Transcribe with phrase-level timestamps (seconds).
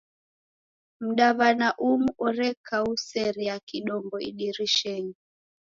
[1.07, 5.15] Mdaw'ana umu orekauserie kidombo idirishenyi.